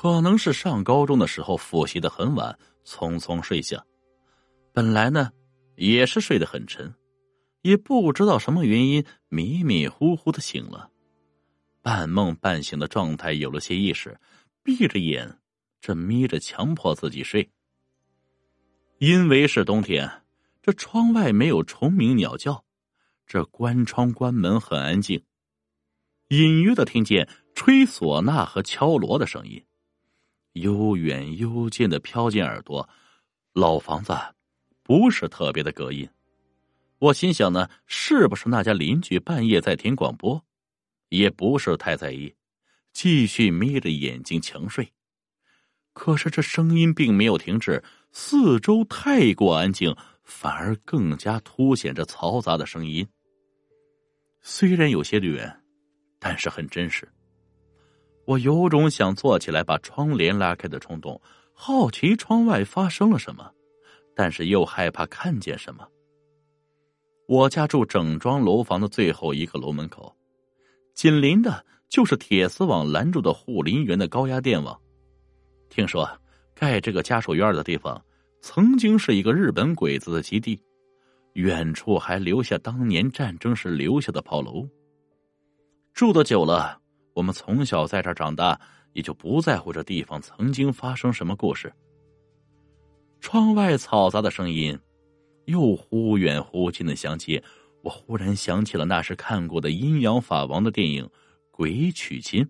[0.00, 3.84] 可能是上高中的时候复习的很晚，匆匆睡下。
[4.72, 5.32] 本来呢，
[5.74, 6.94] 也是睡得很沉，
[7.62, 10.88] 也不知道什么原因，迷迷糊糊的醒了，
[11.82, 14.16] 半梦半醒的状态，有了些意识，
[14.62, 15.36] 闭着眼，
[15.80, 17.50] 这眯着，强迫自己睡。
[18.98, 20.08] 因为是冬天，
[20.62, 22.64] 这窗外没有虫鸣鸟叫，
[23.26, 25.24] 这关窗关门很安静，
[26.28, 29.60] 隐约的听见吹唢呐和敲锣的声音。
[30.60, 32.88] 悠远幽静的飘进耳朵，
[33.52, 34.12] 老房子
[34.82, 36.08] 不是特别的隔音。
[36.98, 40.44] 我心想呢，是不是那家邻居半夜在听广播？
[41.10, 42.34] 也不是太在意，
[42.92, 44.92] 继续眯着眼睛强睡。
[45.92, 53.06] 可是这声音并没有停止，四周太过安静，反而更加凸显着嘈杂的声音。
[54.42, 55.60] 虽然有些远，
[56.18, 57.08] 但是很真实。
[58.28, 61.18] 我有种想坐起来把窗帘拉开的冲动，
[61.54, 63.50] 好奇窗外发生了什么，
[64.14, 65.88] 但是又害怕看见什么。
[67.26, 70.14] 我家住整幢楼房的最后一个楼门口，
[70.92, 74.78] 紧邻的就是铁丝网拦住的护林员的高压电网。
[75.70, 76.06] 听说
[76.54, 77.98] 盖这个家属院的地方，
[78.42, 80.60] 曾经是一个日本鬼子的基地，
[81.32, 84.68] 远处还留下当年战争时留下的炮楼。
[85.94, 86.78] 住的久了。
[87.18, 88.56] 我们从小在这儿长大，
[88.92, 91.72] 也就不在乎这地方曾经发生什么故事。
[93.20, 94.78] 窗外嘈杂的声音
[95.46, 97.42] 又忽远忽近的响起，
[97.82, 101.04] 我忽然想起了那时看过的阴阳法王的电影
[101.50, 102.44] 《鬼娶亲》，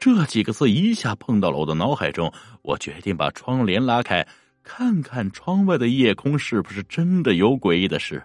[0.00, 2.32] 这几个字一下碰到了我的脑海中。
[2.62, 4.26] 我决定把窗帘拉开，
[4.62, 8.22] 看看窗外的夜空是不是真的有诡异的事。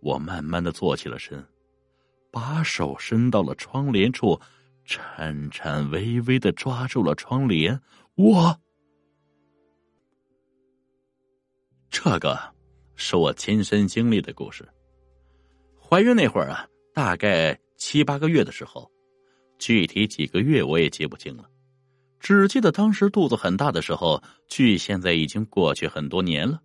[0.00, 1.44] 我慢慢的坐起了身。
[2.40, 4.40] 把手伸到了窗帘处，
[4.84, 7.80] 颤颤巍巍的抓住了窗帘。
[8.14, 8.56] 我，
[11.90, 12.38] 这个
[12.94, 14.64] 是我亲身经历的故事。
[15.80, 16.64] 怀孕那会儿啊，
[16.94, 18.88] 大概七八个月的时候，
[19.58, 21.50] 具体几个月我也记不清了，
[22.20, 26.62] 只记得当时肚子很大的时候，距现在已经过去很多年了。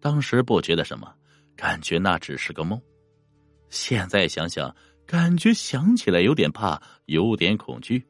[0.00, 1.14] 当时不觉得什么，
[1.54, 2.80] 感觉那只是个梦。
[3.70, 4.74] 现在想想，
[5.08, 8.04] 感觉想起来有点怕，有点恐惧。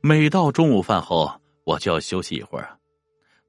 [0.00, 1.30] 每到中午饭后，
[1.64, 2.74] 我就要休息一会儿。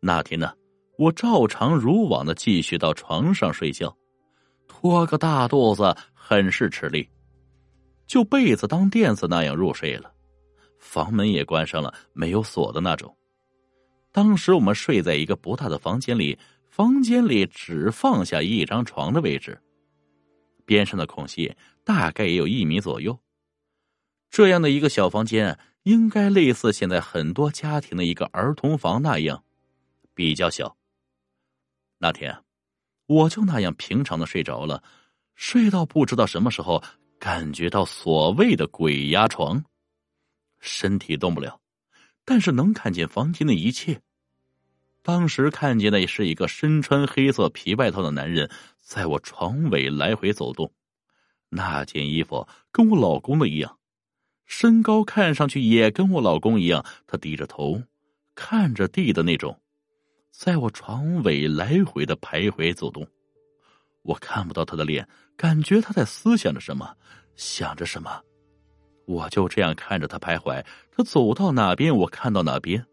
[0.02, 0.54] 那天呢，
[0.98, 3.96] 我照常如往的继续到床上睡觉，
[4.68, 7.08] 拖个大肚子，很是吃力，
[8.06, 10.12] 就被子当垫子那样入睡了。
[10.80, 13.16] 房门也关上了，没有锁的那种。
[14.12, 16.38] 当时我们睡在一个不大的房间里，
[16.68, 19.58] 房间里只放下一张床的位置。
[20.70, 23.20] 边上的空隙大概也有一米左右，
[24.30, 29.44] 这样的一个小房间应该类似现在很多家庭的一个儿童房那样，
[30.14, 30.78] 比较小。
[31.98, 32.44] 那天，
[33.08, 34.84] 我就那样平常的睡着了，
[35.34, 36.84] 睡到不知道什么时候，
[37.18, 39.66] 感觉到所谓的鬼压床，
[40.60, 41.60] 身体动不了，
[42.24, 44.00] 但是能看见房间的一切。
[45.02, 50.72] 当时看见的是一个身穿黑色皮外套的男人，在我床尾来回走动。
[51.50, 53.78] 那件衣服跟我老公的一样，
[54.46, 56.86] 身高看上去也跟我老公一样。
[57.08, 57.82] 他低着头，
[58.36, 59.60] 看着地的那种，
[60.32, 63.08] 在我床尾来回的徘徊走动。
[64.04, 66.96] 我看不到他的脸，感觉他在思想着什么，
[67.36, 68.22] 想着什么。
[69.06, 72.86] 我就这样看着他徘徊，他走到哪边，我看到哪边。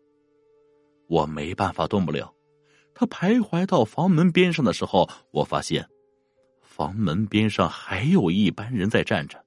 [1.08, 2.34] 我没办法动不了，
[2.94, 5.88] 他徘徊到房门边上的时候，我发现
[6.60, 9.44] 房门边上还有一班人在站着。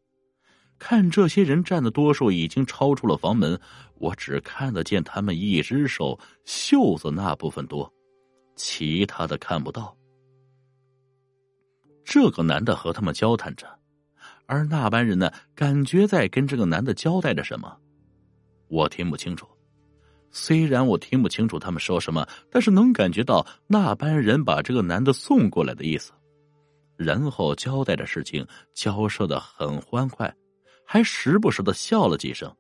[0.77, 3.59] 看这些人站的多数已经超出了房门，
[3.95, 7.91] 我只看得见他们一只手袖子那部分多，
[8.55, 9.93] 其他的看不到。
[12.05, 13.67] 这个男的和他们交谈着，
[14.45, 17.77] 而那班人呢，感觉在跟这个男的交代着什么，
[18.69, 19.45] 我听不清楚。
[20.31, 26.11] 虽然我听不清楚他们说什么，但是能感觉到那班人把这个男的送过来的意思，
[26.95, 30.33] 然后交代的事情交涉的很欢快，
[30.85, 32.53] 还时不时的笑了几声。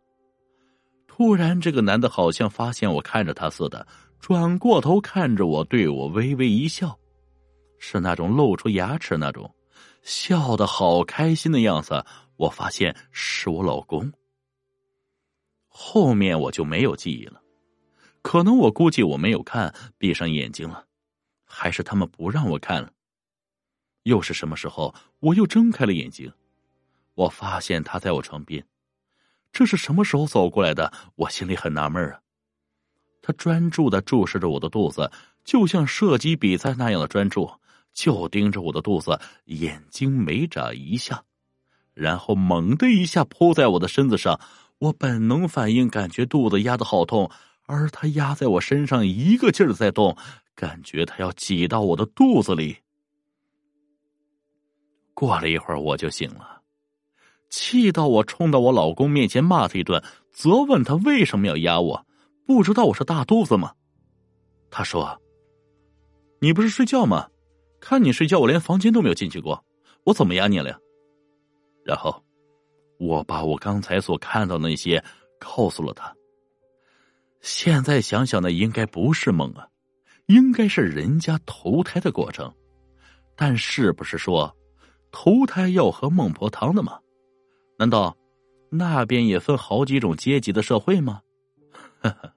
[1.07, 3.85] 突然，这个男的好像发现我看着他似的，
[4.19, 6.97] 转过头看着我，对我微微一笑，
[7.77, 9.53] 是那种露出牙齿那种，
[10.01, 12.05] 笑的好开心的样子。
[12.37, 14.09] 我发现是我老公。
[15.67, 17.41] 后面我就没有记忆了。
[18.21, 20.85] 可能我估计我没有看，闭上眼睛了，
[21.45, 22.91] 还是他们不让我看了。
[24.03, 24.93] 又是什么时候？
[25.19, 26.31] 我又睁开了眼睛，
[27.13, 28.65] 我发现他在我床边，
[29.51, 30.91] 这是什么时候走过来的？
[31.15, 32.19] 我心里很纳闷啊。
[33.21, 35.11] 他专注的注视着我的肚子，
[35.43, 37.51] 就像射击比赛那样的专注，
[37.93, 41.23] 就盯着我的肚子，眼睛没眨一下，
[41.93, 44.39] 然后猛的一下扑在我的身子上。
[44.79, 47.29] 我本能反应感觉肚子压的好痛，
[47.69, 50.17] 而他压在我身上一个劲儿的在动，
[50.55, 52.75] 感觉他要挤到我的肚子里。
[55.13, 56.63] 过了一会儿，我就醒了，
[57.51, 62.07] 气到我冲到我老公面前骂他一顿，责问他为什么要压我，
[62.47, 63.75] 不知道我是大肚子吗？
[64.71, 65.21] 他说
[66.41, 67.29] ：“你不是睡觉吗？
[67.79, 69.63] 看你睡觉，我连房间都没有进去过，
[70.05, 70.79] 我怎么压你了呀？”
[71.85, 72.23] 然后。
[72.97, 75.01] 我把我刚才所看到的那些
[75.39, 76.13] 告诉了他。
[77.41, 79.67] 现在想想，那应该不是梦啊，
[80.27, 82.53] 应该是人家投胎的过程。
[83.35, 84.53] 但是不是说
[85.11, 86.99] 投胎要喝孟婆汤的吗？
[87.77, 88.15] 难道
[88.69, 91.21] 那边也分好几种阶级的社会吗？
[92.01, 92.33] 呵呵。